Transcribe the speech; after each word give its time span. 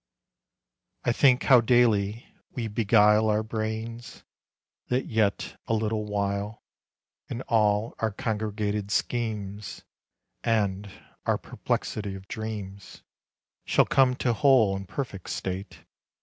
I 1.03 1.11
think 1.11 1.43
how 1.43 1.61
daily 1.61 2.25
we 2.49 2.67
beguile 2.67 3.29
Our 3.29 3.43
brains, 3.43 4.23
that 4.87 5.05
yet 5.05 5.59
a 5.67 5.75
little 5.75 6.05
while 6.05 6.63
And 7.29 7.43
all 7.43 7.93
our 7.99 8.09
congregated 8.11 8.89
schemes 8.89 9.83
And 10.43 10.89
our 11.27 11.37
perplexity 11.37 12.15
of 12.15 12.27
dreams, 12.27 13.03
Shall 13.63 13.85
come 13.85 14.15
to 14.15 14.33
whole 14.33 14.75
and 14.75 14.89
perfect 14.89 15.29
state. 15.29 15.83